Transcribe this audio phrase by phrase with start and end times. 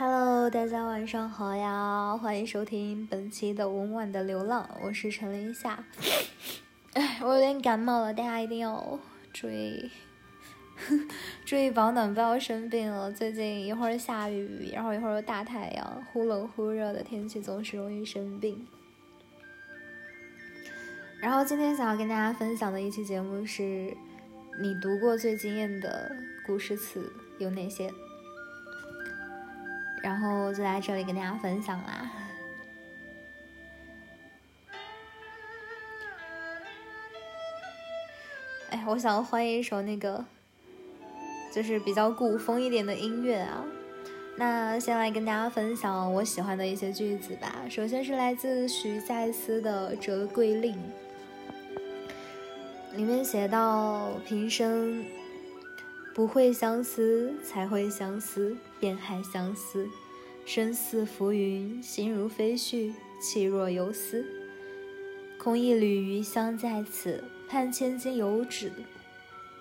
[0.00, 2.16] Hello，大家晚上好呀！
[2.16, 5.84] 欢迎收听本期的《温婉的流浪》，我是陈林夏。
[6.92, 8.96] 哎，我有点感冒了，大家一定要
[9.32, 9.90] 注意，
[11.44, 13.10] 注意保暖，不要生病了。
[13.10, 18.64] 最近一会儿下雨，然后一会儿又大太阳，忽冷忽热的天气总是容易生病。
[21.18, 23.92] 然后今天想要跟大家分享的一期节目是：
[24.62, 26.14] 你读过最惊艳的
[26.46, 27.92] 古诗词有哪些？
[30.02, 32.10] 然后就在这里跟大家分享啦。
[38.70, 40.24] 哎，我想换一首那个，
[41.52, 43.64] 就是比较古风一点的音乐啊。
[44.36, 47.64] 那先来跟大家分享我喜欢的一些句子吧。
[47.68, 50.76] 首先是来自徐再思的《折桂令》，
[52.96, 55.04] 里面写到：“平生。”
[56.18, 59.88] 不会相思，才会相思，便害相思。
[60.44, 62.92] 身似浮云，心如飞絮，
[63.22, 64.26] 气若游丝。
[65.38, 65.86] 空一缕
[66.18, 68.72] 余香在此，盼千金游子，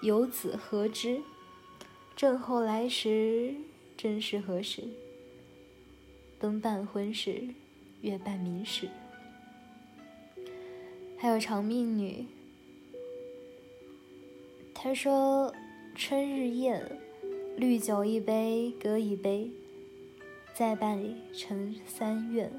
[0.02, 1.22] 游子何之？
[2.16, 3.54] 正后来时，
[3.96, 4.82] 正是何时？
[6.40, 7.50] 灯半昏时，
[8.02, 8.90] 月半明时。
[11.20, 12.26] 还有长命女，
[14.74, 15.54] 他说。
[16.00, 16.80] 春日宴，
[17.56, 19.50] 绿酒一杯，歌一杯，
[20.54, 21.04] 再伴
[21.34, 22.52] 成三愿：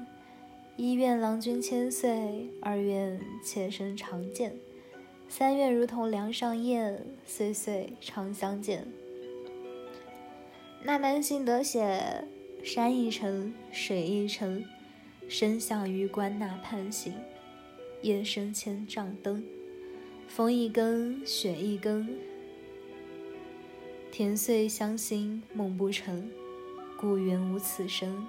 [0.75, 4.57] 一愿郎君千岁，二愿妾身常见，
[5.29, 8.85] 三愿如同梁上燕，岁岁常相见。
[10.83, 12.25] 那南行得写：
[12.61, 14.65] 山一程，水一程，
[15.29, 17.13] 身向榆关那畔行，
[18.01, 19.41] 夜深千帐灯，
[20.27, 22.05] 风一更，雪一更。
[24.11, 26.29] 天岁相心梦不成，
[26.97, 28.27] 故园无此声。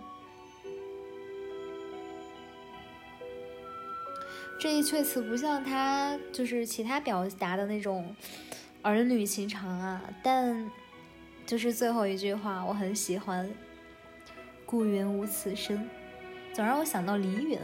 [4.60, 8.14] 这一阙词不像他就是其他表达的那种
[8.82, 10.70] 儿女情长啊，但
[11.46, 13.50] 就是最后一句话我很喜欢，
[14.66, 15.88] 故园无此声，
[16.52, 17.60] 总让我想到梨园。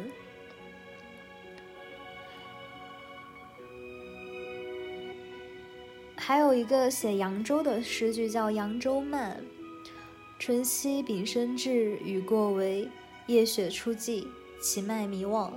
[6.27, 9.41] 还有一个写扬州的诗句叫《扬州慢》：
[10.41, 12.89] 春夕丙申至，雨过为，
[13.29, 14.27] 夜雪初霁，
[14.61, 15.53] 其脉迷惘。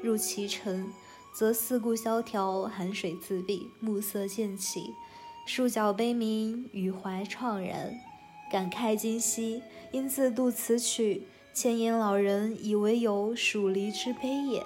[0.00, 0.88] 入其城，
[1.32, 4.94] 则四顾萧条，寒水自闭，暮色渐起，
[5.48, 7.92] 数角悲鸣，余怀怆然，
[8.52, 9.62] 感慨今夕。
[9.90, 14.62] 因自度此曲，千言老人以为有属离之悲也。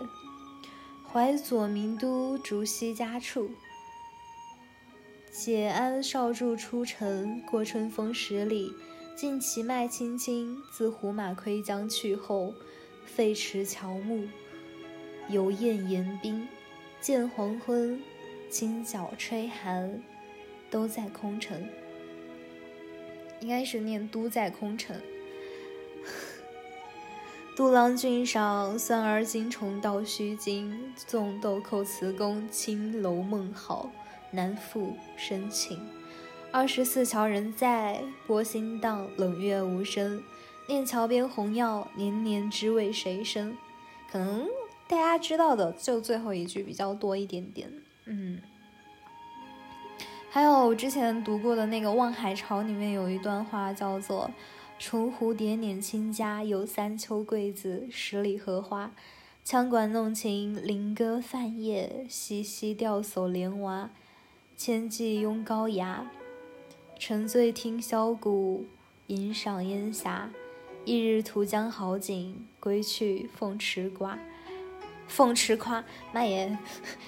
[1.11, 3.49] 怀左名都，逐西家处。
[5.31, 8.72] 解鞍少驻出城，过春风十里，
[9.15, 10.61] 尽其脉青青。
[10.72, 12.55] 自胡马窥江去后，
[13.05, 14.27] 废池乔木，
[15.28, 16.49] 游雁言宾。
[17.00, 18.03] 见黄昏，
[18.50, 20.03] 清角吹寒，
[20.71, 21.69] 都在空城。
[23.41, 25.00] 应该是念都在空城。
[27.55, 30.93] 杜郎君赏，算而精虫到须惊。
[30.97, 33.93] 纵豆蔻词工，青楼梦好。
[34.31, 35.81] 难复深情。
[36.50, 40.22] 二十四桥人在，波心荡，冷月无声。
[40.66, 43.56] 念桥边红药，年年知为谁生？
[44.11, 44.47] 可能
[44.87, 47.71] 大家知道的就最后一句比较多一点点。
[48.06, 48.41] 嗯，
[50.31, 54.31] 还有之前读过的那个《望海潮》里面有一段话叫做
[54.78, 58.91] ：“重蝴蝶捻清家，有三秋桂子，十里荷花。
[59.44, 63.91] 羌管弄琴，菱歌泛夜，嬉戏钓叟莲娃。”
[64.59, 66.05] 千骑拥高崖，
[66.99, 68.65] 沉醉听箫鼓，
[69.07, 70.31] 吟赏烟霞。
[70.85, 74.19] 一日图江好景，归去凤池瓜。
[75.07, 76.59] 凤池夸，妈耶，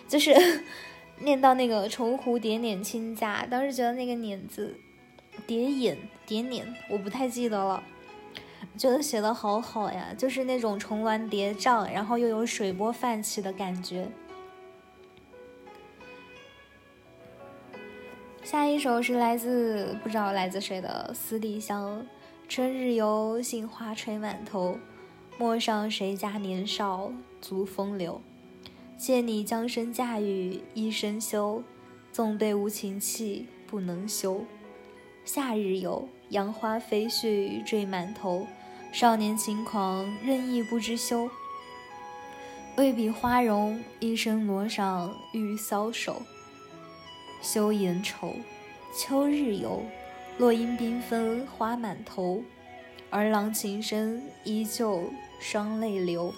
[0.06, 0.32] 就是
[1.18, 4.76] 念到那个“重蝴蝶捻亲家”，当时觉得那个“碾”字，
[5.44, 7.82] 蝶眼蝶捻，我不太记得了。
[8.78, 14.08] 觉得写的好好呀，就是那种重峦叠嶂，然后又有水波泛起的感觉。
[18.50, 22.00] 下一首是来自不知道来自谁的《思弟香》，
[22.48, 24.76] 春日游，杏花吹满头，
[25.38, 28.20] 陌上谁家年少足风流。
[28.98, 31.62] 借你将身嫁与一身休，
[32.10, 34.44] 纵被无情弃，不能休。
[35.24, 38.48] 夏日游，杨花飞絮坠满头，
[38.90, 41.30] 少年轻狂，任意不知羞。
[42.76, 46.20] 未比花容，一生罗裳欲搔首。
[47.40, 48.34] 休言愁，
[48.96, 49.82] 秋日游，
[50.38, 52.42] 落英缤纷花满头。
[53.10, 55.10] 儿郎情深依旧
[55.40, 56.32] 双泪流。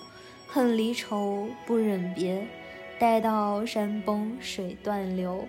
[0.54, 2.46] 恨离愁不忍别，
[2.98, 5.48] 待到山崩水断流。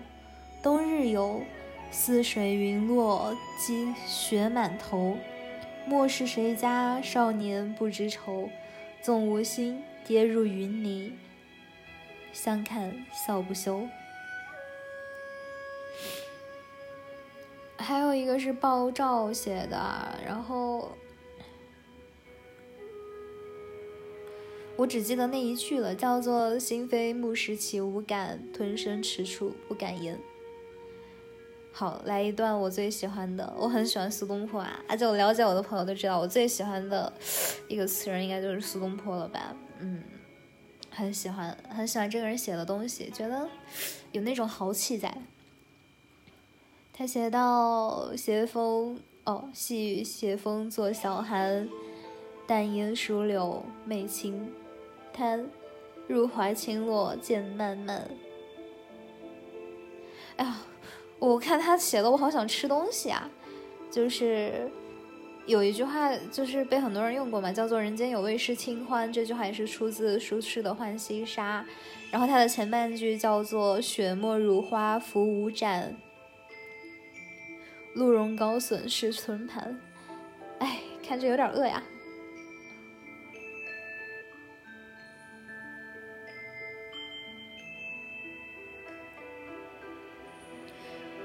[0.62, 1.42] 冬日游，
[1.90, 5.18] 似水云落，积雪满头。
[5.86, 8.48] 莫是谁家少年不知愁，
[9.02, 11.12] 纵无心，跌入云泥，
[12.32, 13.86] 相看笑不休。
[17.84, 20.90] 还有一个是爆照写的，然后
[24.74, 30.18] 我只记得那一句了，叫做“心非木石岂无感，吞声迟处不敢言”。
[31.72, 37.12] 好，来一段我最喜欢的，我很喜欢苏东坡啊，而且我了解我的朋友都知道，我最喜欢的
[37.68, 39.54] 一个词人应该就是苏东坡了吧？
[39.80, 40.02] 嗯，
[40.88, 43.46] 很喜欢，很喜欢这个人写的东西，觉得
[44.12, 45.14] 有那种豪气在。
[46.96, 51.68] 他写到：斜风哦，细雨斜风作晓寒，
[52.46, 54.52] 淡烟疏柳媚青
[55.12, 55.44] 滩，
[56.06, 58.08] 入怀轻落渐漫漫。
[60.36, 60.56] 哎呀！
[61.18, 63.28] 我看他写的，我好想吃东西啊！
[63.90, 64.70] 就是
[65.46, 69.10] 有一句话，就是被很多人用过嘛，叫做“人间有味是清欢”。
[69.12, 71.62] 这句话也是出自苏轼的《浣溪沙》。
[72.12, 75.96] 然后他的前半句叫做“雪沫如花浮无盏，
[77.94, 79.78] 鹿茸高笋是春盘”。
[80.60, 81.82] 哎，看着有点饿呀。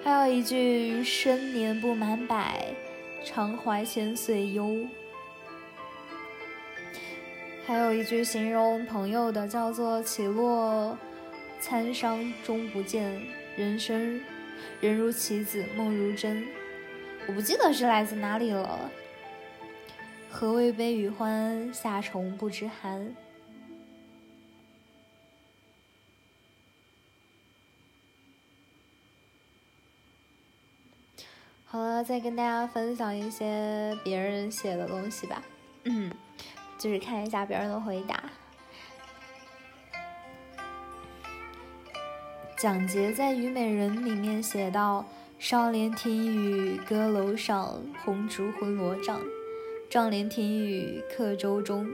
[0.03, 2.73] 还有一句“生年不满百，
[3.23, 4.87] 常怀千岁忧”。
[7.67, 10.97] 还有一句形容朋友的，叫做“起落
[11.59, 13.21] 参商终不见，
[13.55, 14.19] 人生
[14.81, 16.47] 人如棋子，梦如真”。
[17.27, 18.89] 我不记得是来自哪里了。
[20.29, 21.73] 何谓悲与欢？
[21.73, 23.15] 夏虫不知寒。
[31.65, 35.43] 好了，再跟大家分享一些别人写的东西吧，
[35.83, 36.11] 嗯，
[36.79, 38.23] 就是看一下别人的回答。
[42.57, 45.05] 蒋捷在《虞美人》里面写到
[45.39, 49.21] ：“少年听雨歌楼上，红烛昏罗帐；
[49.89, 51.89] 壮年听雨客舟中，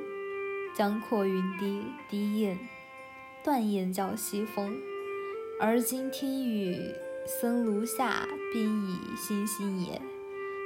[0.75, 2.57] 江阔云低，低雁
[3.43, 4.75] 断雁叫西风。
[5.61, 6.75] 而今听雨。”
[7.27, 9.99] 僧庐下，鬓已星星也。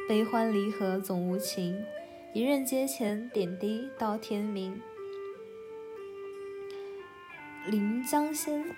[0.07, 1.81] 悲欢离合总无情，
[2.33, 4.81] 一任阶前，点滴到天明。
[7.67, 8.73] 临江仙，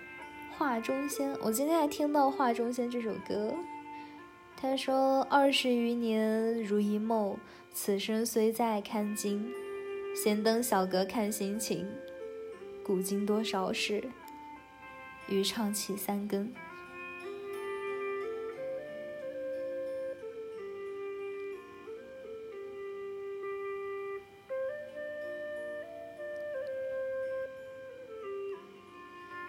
[0.58, 1.36] 画中仙。
[1.42, 3.56] 我今天还听到《画中仙》这首歌。
[4.62, 7.36] 他说：“二十余年如一梦，
[7.74, 9.52] 此生虽在看经，
[10.16, 11.90] 闲登小阁看心情。
[12.84, 14.04] 古今多少事，
[15.28, 16.54] 欲唱起三更。”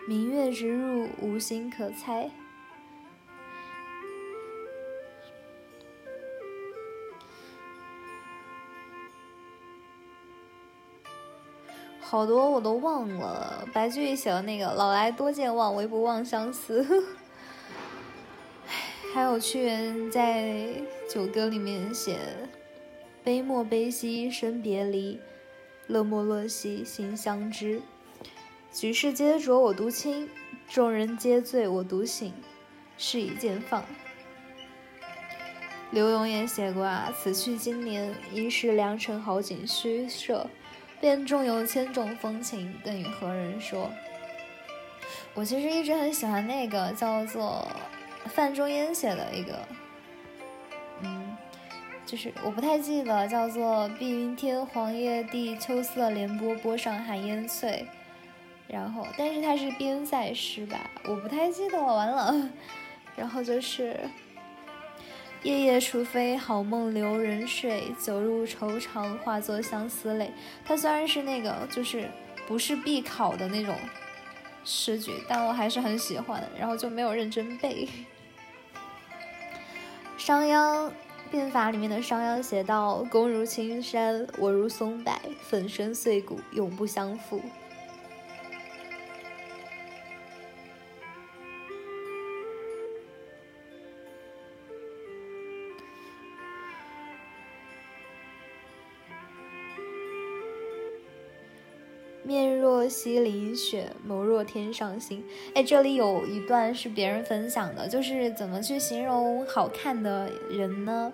[0.09, 2.31] 明月直入，无心可猜。
[12.13, 13.67] 好多我都忘了。
[13.73, 17.07] 白居易写的那个“老来多健忘，唯不忘相思”。
[19.15, 20.43] 还有屈原在
[21.11, 22.19] 《九歌》里面写
[23.25, 25.19] ：“悲莫悲兮生别离，
[25.87, 27.81] 乐莫乐兮心相知。”
[28.71, 30.29] 举世皆浊我独清，
[30.69, 32.35] 众人皆醉我独醒，
[32.99, 33.83] 是以见放。
[35.91, 40.51] 刘永也写过啊，此去经年，疑是良辰好景虚设，
[41.03, 43.91] 便纵有千种风情，更与何人说？
[45.35, 47.67] 我其实一直很喜欢那个叫做
[48.27, 49.59] 范仲淹写的一个，
[51.01, 51.37] 嗯，
[52.07, 57.85] 就是我不太记得叫做“碧云天，黄叶地，秋色连波，波上寒烟翠”。
[58.69, 61.97] 然后，但是它是边塞诗吧，我不太记得了。
[61.97, 62.49] 完了，
[63.17, 63.99] 然后就是
[65.43, 70.31] 夜夜除非好梦留人睡，酒入愁肠化作相思泪。
[70.65, 72.09] 它虽然是那个就是
[72.47, 73.77] 不是必考的那种
[74.65, 77.89] 诗句，但我还是很喜欢，然后就没有认真背。
[80.17, 80.91] 商鞅
[81.33, 87.43] 变法里面的商鞅写道：“公如青山，我如松柏，粉身碎骨永不相负。”
[102.33, 105.23] 面若西林雪，眸若天上星。
[105.53, 111.13] 哎，这里有一段是别人分享的，就是怎么去形容好看的人呢？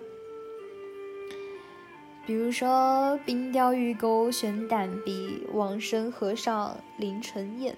[2.25, 7.75] 比如说，冰雕玉钩悬胆鼻，往生和尚临尘烟。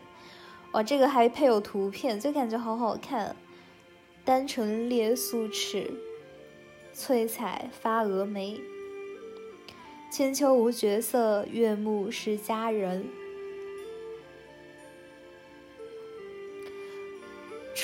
[0.73, 3.35] 哇，这个还配有图片，就感觉好好看。
[4.23, 5.91] 丹唇裂素齿，
[6.93, 8.61] 翠彩发蛾眉。
[10.11, 13.03] 千秋无绝色，月暮是佳人。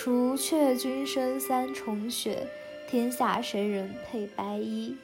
[0.08, 2.48] 除却君身三重雪，
[2.90, 4.96] 天下谁人配白衣？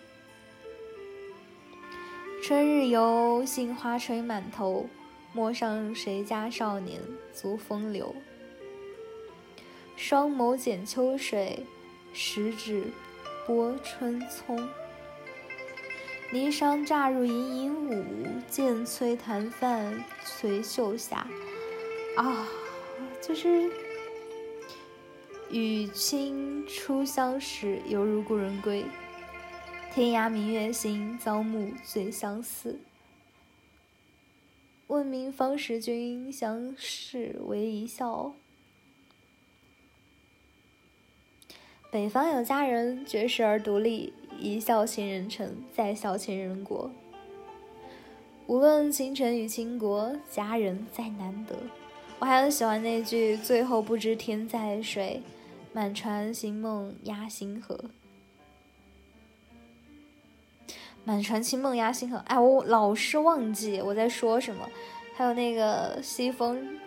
[2.41, 4.87] 春日游，杏花吹满头，
[5.33, 7.01] 陌上谁家少年
[7.33, 8.15] 足风流？
[9.97, 11.65] 双眸剪秋水，
[12.13, 12.85] 十指
[13.45, 14.57] 拨春葱。
[16.31, 18.05] 霓裳乍入盈盈舞，
[18.49, 21.27] 剑催弹泛随袖下。
[22.15, 22.47] 啊，
[23.21, 23.69] 就是
[25.53, 28.83] 与卿初相识，犹如故人归。
[29.93, 32.79] 天涯明月心，朝暮最相思。
[34.87, 38.33] 问名方识君，相视为一笑。
[41.91, 46.89] 北方有佳人，绝世而独立，一笑倾人城，再笑倾人国。
[48.47, 51.55] 无论倾城与倾国，佳人再难得。
[52.17, 55.21] 我还很喜欢那句“最后不知天在水，
[55.73, 57.77] 满船星梦压星河”。
[61.03, 64.69] 满船星梦压星河，哎，我老是忘记我在说什么。
[65.15, 66.79] 还有那个西风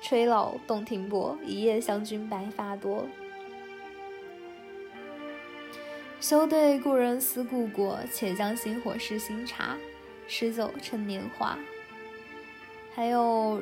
[0.00, 3.04] 吹老洞庭波，一夜湘君白发多。
[6.20, 9.76] 休对故人思故国，且将新火试新茶，
[10.28, 11.58] 诗酒趁年华。
[12.94, 13.60] 还有，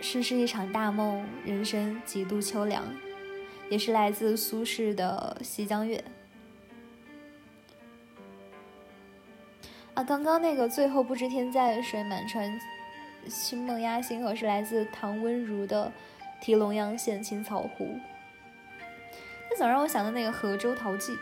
[0.00, 2.84] 世事一场大梦，人生几度秋凉，
[3.70, 5.96] 也是来自苏轼的《西江月》。
[9.94, 12.60] 啊，刚刚那个最后不知天在水满船，
[13.28, 15.90] 星梦压星河是来自唐温如的
[16.44, 17.84] 《题龙阳县青草湖》。
[19.48, 21.12] 那总让我想到那个《河州陶记》。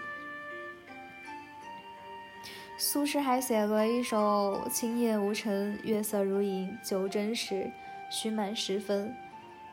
[2.78, 7.70] 苏轼还写了一首《青叶无尘，月色如银，酒斟时，
[8.08, 9.14] 须满十分。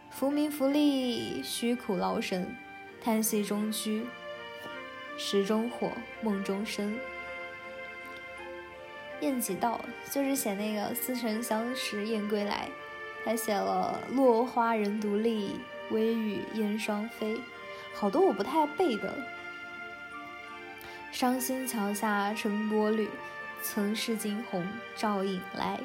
[0.10, 2.56] 浮名浮利，虚苦劳神，
[3.06, 4.04] 叹息中居，
[5.16, 5.92] 石中火，
[6.24, 6.98] 梦中生。
[9.22, 12.68] 燕几道就是写那个似曾相识燕归来，
[13.24, 15.60] 还写了落花人独立，
[15.92, 17.40] 微雨燕双飞，
[17.94, 19.16] 好多我不太背的。
[21.12, 23.08] 伤心桥下春波绿，
[23.62, 25.80] 曾是惊鸿照影来。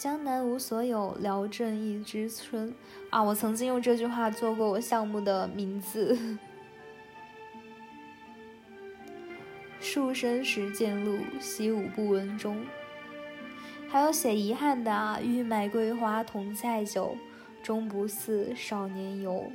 [0.00, 2.74] 江南无所有，聊正一枝春。
[3.10, 6.18] 啊，我曾经用这句话做过我项目的名字。
[9.78, 12.64] 树深时见鹿，溪午不闻钟。
[13.90, 17.14] 还有写遗憾的啊，欲买桂花同载酒，
[17.62, 19.52] 终不似少年游。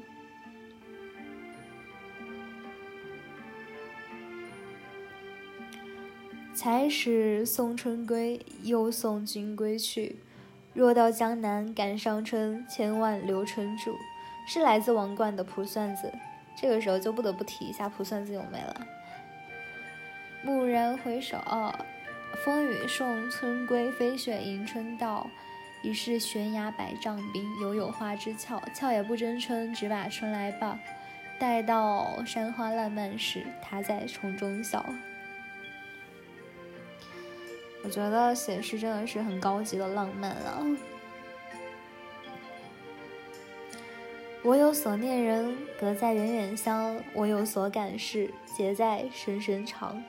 [6.53, 10.17] 才使送春归，又送君归去。
[10.75, 13.97] 若到江南赶上春，千万留春住。
[14.45, 16.11] 是来自王冠的《卜算子》。
[16.55, 18.85] 这个时候就不得不提一下《卜算子》有没了。
[20.43, 21.37] 蓦然回首，
[22.43, 25.25] 风雨送春归，飞雪迎春到。
[25.81, 28.61] 已是悬崖百丈冰，犹有花枝俏。
[28.73, 30.77] 俏也不争春，只把春来报。
[31.39, 34.85] 待到山花烂漫时，他在丛中笑。
[37.85, 40.65] 我觉得写诗真的是很高级的浪漫了。
[44.41, 50.03] 我有所念人，隔在远远乡；我有所感事，结在深深肠。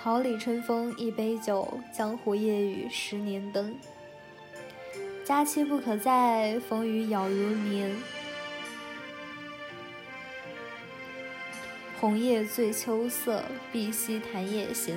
[0.00, 3.76] 桃李春风一杯酒，江湖夜雨十年灯。
[5.24, 7.96] 佳期不可再，风雨杳如年。
[12.00, 13.42] 红叶醉秋色，
[13.72, 14.96] 碧溪潭叶闲。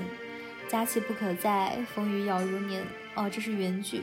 [0.74, 2.84] 佳期不可再，风雨杳如年。
[3.14, 4.02] 哦，这是原句。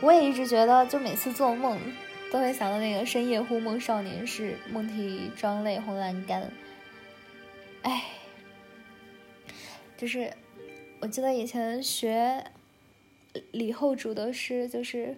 [0.00, 1.78] 我也一直觉得，就每次做梦。
[2.32, 6.50] 都会想到那个深夜忽梦少年时，梦啼妆泪红阑干。
[7.82, 8.06] 哎，
[9.96, 10.32] 就是
[10.98, 12.50] 我记得以前学
[13.52, 15.16] 李后主的诗，就是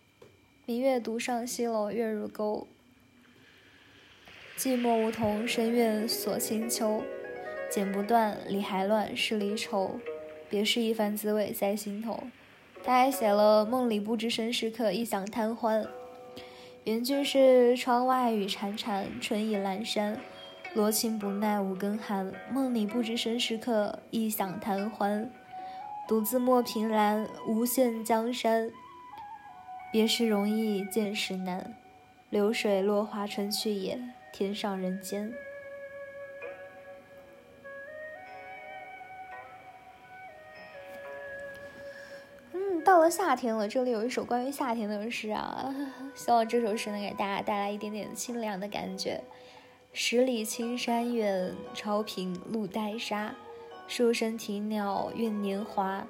[0.66, 2.68] “明月独上西楼，月如钩”。
[4.56, 7.02] 寂寞梧桐深院锁清秋，
[7.68, 9.98] 剪不断，理还乱，是离愁。
[10.48, 12.22] 别是一番滋味在心头。
[12.84, 15.82] 他还写了《梦里不知身是客，一想贪欢》。
[16.84, 20.20] 原句是：窗外雨潺潺，春意阑珊，
[20.74, 22.32] 罗衾不耐五更寒。
[22.52, 25.28] 梦里不知身是客，一想贪欢。
[26.06, 28.70] 独自莫凭栏，无限江山。
[29.90, 31.74] 别时容易见时难，
[32.30, 33.98] 流水落花春去也，
[34.34, 35.32] 天上人间。
[42.52, 45.72] 嗯到了夏天了，这里有一首关于夏天的诗啊，
[46.16, 49.22] 希望这首诗能给大家带来一点点清凉的感觉。
[49.92, 53.36] 十里青山远，潮平路带沙，
[53.86, 56.04] 书声啼鸟怨年华。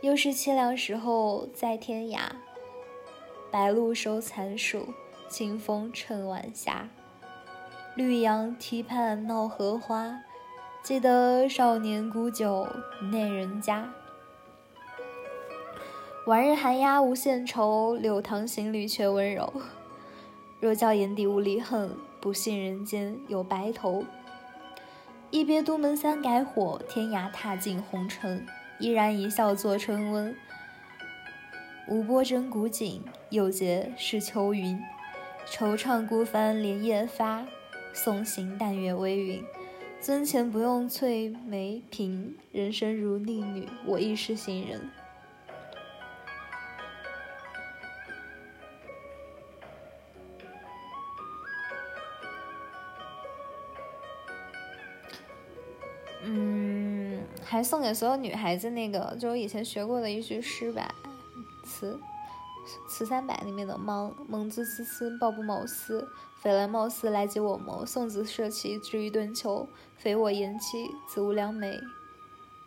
[0.00, 2.20] 又是凄凉时候在天涯，
[3.50, 4.94] 白露收残暑，
[5.28, 6.88] 清风趁晚霞。
[7.96, 10.20] 绿杨堤畔闹荷花，
[10.82, 12.68] 记得少年沽酒
[13.10, 13.90] 内人家。
[16.26, 19.50] 晚日寒鸦无限愁，柳塘行旅却温柔。
[20.60, 24.04] 若教眼底无离恨，不信人间有白头。
[25.30, 28.46] 一别都门三改火，天涯踏尽红尘。
[28.78, 30.36] 依然一笑作春温。
[31.88, 34.78] 无波争古井，又结是秋云。
[35.48, 37.46] 惆怅孤帆连夜发，
[37.96, 39.42] 送行淡月微云。
[40.00, 44.90] 尊前不用翠眉颦，人生如逆旅，我亦是行人。
[56.22, 60.94] 嗯还送给所有女孩子那个，就我以前学过的一句诗吧，
[61.64, 61.98] 词，
[62.96, 66.08] 词三百里面的“蒙蒙兹兹兹，抱不卯丝，
[66.40, 67.84] 匪来貌似来解我谋。
[67.84, 69.68] 送子涉其至于顿丘，
[69.98, 71.78] 匪我言妻，子无良媒，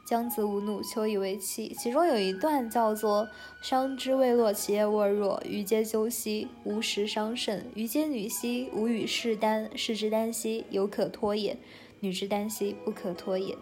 [0.05, 1.75] 将子无怒，秋以为期。
[1.75, 3.27] 其中有一段叫做
[3.59, 5.41] “伤之未落，其叶沃若。
[5.43, 7.65] 余皆鸠兮，无时伤甚。
[7.73, 9.75] 余皆女兮，无与士耽。
[9.75, 11.57] 士之耽兮，犹可脱也；
[12.01, 13.57] 女之耽兮，不可脱也。”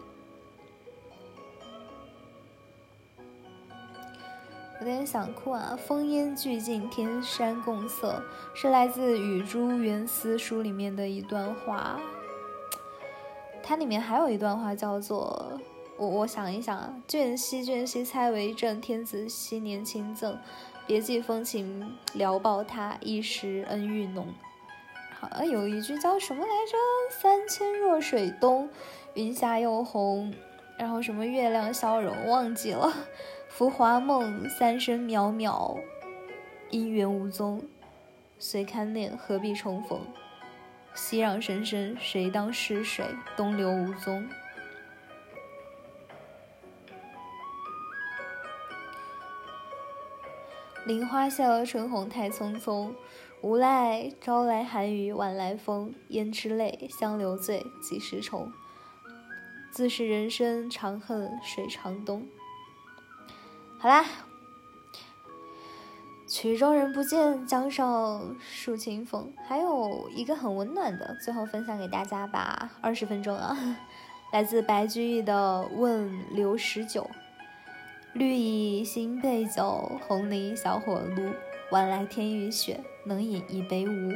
[4.88, 5.78] 有点想哭啊！
[5.86, 8.22] 风烟俱净，天山共色，
[8.54, 12.00] 是来自《雨珠缘思书》里面的一段话。
[13.62, 15.60] 它里面还有一段话叫做
[15.98, 20.38] ：“我我想一想啊，卷兮卷兮猜为正，天子昔年亲赠，
[20.86, 24.26] 别寄风情聊报他，一时恩遇浓。”
[25.20, 26.78] 好，有一句叫什么来着
[27.20, 28.70] ？“三千弱水东，
[29.12, 30.32] 云霞又红。”
[30.78, 32.90] 然后什么月亮消融，忘记了。
[33.58, 35.76] 浮华梦，三生渺渺，
[36.70, 37.60] 姻缘无踪。
[38.38, 40.00] 虽堪恋，何必重逢？
[40.94, 43.04] 熙攘深深，谁当逝水？
[43.36, 44.24] 东流无踪。
[50.86, 52.94] 林花谢了，春红太匆匆。
[53.40, 55.92] 无奈朝来寒雨，晚来风。
[56.10, 58.52] 胭脂泪，香留醉，几时重？
[59.72, 62.24] 自是人生长恨水长东。
[63.80, 64.04] 好啦，
[66.26, 69.32] 曲终人不见，江上数清风。
[69.46, 72.72] 还有一个很温暖的，最后分享给大家吧。
[72.80, 73.56] 二十分钟啊，
[74.32, 77.02] 来自白居易的《问刘十九》：
[78.14, 81.32] 绿蚁新醅酒，红泥小火炉。
[81.70, 84.12] 晚来天欲雪，能饮一杯无？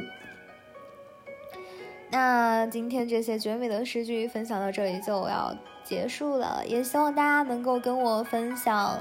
[2.11, 8.99] 那今天这些绝美的诗句分享到这里就要结束了，也希望大家能够跟我分享。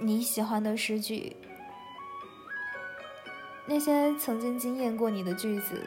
[0.00, 1.36] 你喜欢的诗句，
[3.66, 5.82] 那些曾经惊艳过你的句子，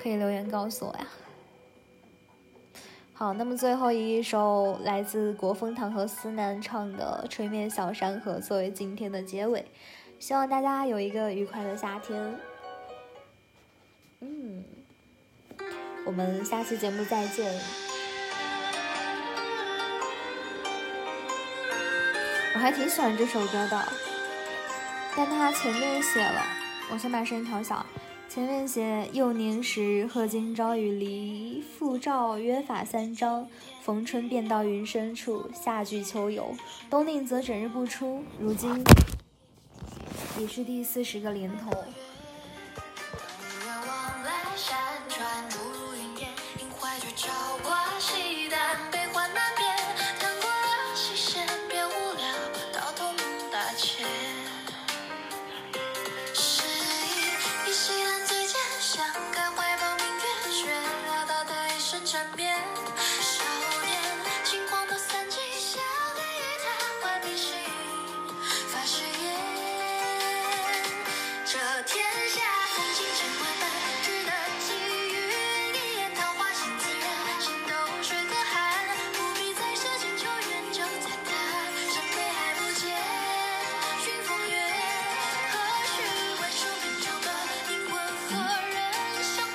[0.00, 1.06] 可以留言告诉我呀。
[3.12, 9.66] 好，那么最后一首来自国风堂和思南唱的《吹面小山河》作为今天的结尾，
[10.18, 12.38] 希望大家有一个愉快的夏天。
[14.20, 14.64] 嗯，
[16.06, 17.89] 我们下期节目再见。
[22.52, 23.88] 我还挺喜欢这首歌的，
[25.16, 26.42] 但它前面写了，
[26.90, 27.86] 我先把声音调小。
[28.28, 33.46] 前面写幼年时，贺今朝与离，复照约法三章。
[33.82, 36.54] 逢春便到云深处，夏去秋游，
[36.88, 38.22] 冬令则整日不出。
[38.38, 38.84] 如今
[40.38, 41.70] 已是第四十个年头。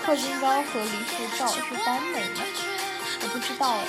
[0.05, 2.41] 贺金钊和李富照是耽美吗？
[3.23, 3.87] 我不知道哎。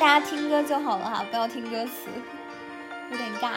[0.00, 2.10] 大家听歌就好了哈，不要听歌词，
[3.12, 3.50] 有点尬。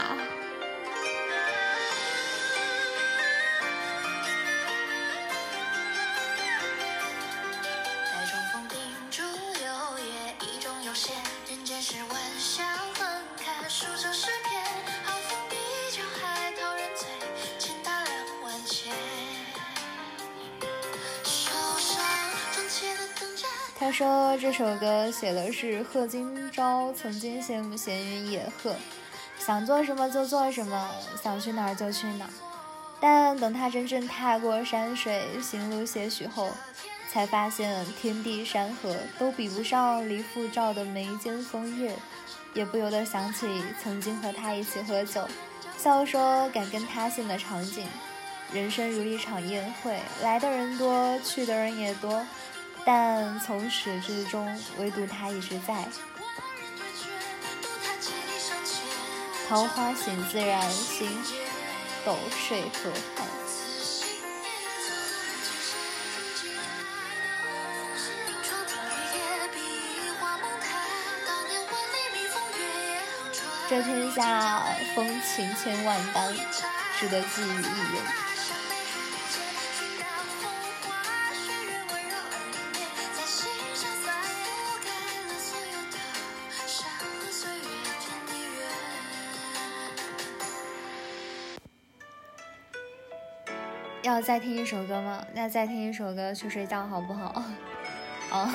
[24.39, 28.73] 这首歌写的是贺金钊曾经羡慕闲云野鹤，
[29.37, 30.89] 想做什么就做什么，
[31.21, 32.31] 想去哪儿就去哪儿。
[33.01, 36.51] 但等他真正踏过山水，行路些许后，
[37.11, 41.93] 才发现天地山河都比不上李富照的眉间风月，
[42.53, 45.27] 也不由得想起曾经和他一起喝酒，
[45.77, 47.85] 笑说敢跟他姓的场景。
[48.53, 52.25] 人生如一场宴会，来的人多，去的人也多。
[52.85, 55.87] 但从始至终，唯独他一直在。
[59.47, 61.09] 桃花醒自然醒，
[62.05, 63.27] 斗睡何憾？
[73.69, 74.63] 这天下
[74.95, 76.33] 风情千万般，
[76.99, 78.28] 值得寄予一人。
[94.21, 95.25] 再听一首歌吗？
[95.33, 97.43] 那再听一首歌去睡觉好不好？
[98.31, 98.51] 哦，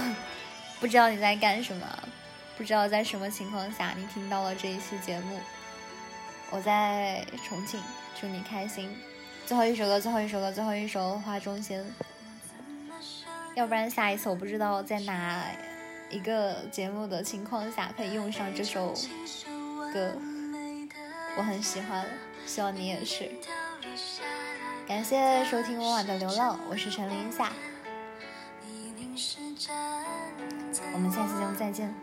[0.81, 1.87] 不知道你在干什么，
[2.57, 5.39] 不知道在什么情况下你听到了这一期节目。
[6.51, 7.81] 我在重庆，
[8.21, 8.97] 祝你开心。
[9.47, 11.83] 最后一首歌，最后一首歌，最后一首《花中仙》。
[13.55, 15.45] 要不然下一次我不知道在哪
[16.11, 18.95] 一个节目的情况下可以用上这首
[19.93, 20.13] 歌，
[21.37, 22.07] 我很喜欢，
[22.47, 23.31] 希望你也是。
[24.87, 27.51] 感谢收听温婉的流浪，我是陈林夏，
[30.93, 31.95] 我们下期节目再见。